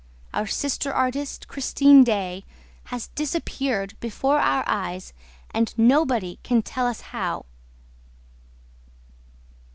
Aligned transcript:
Our 0.33 0.47
sister 0.47 0.91
artist, 0.91 1.47
Christine 1.47 2.03
Daae, 2.03 2.43
has 2.85 3.09
disappeared 3.09 3.93
before 3.99 4.39
our 4.39 4.63
eyes 4.65 5.13
and 5.51 5.71
nobody 5.77 6.39
can 6.41 6.63
tell 6.63 6.87
us 6.87 7.01
how!" 7.13 7.45